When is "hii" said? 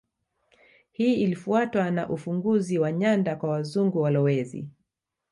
0.91-1.13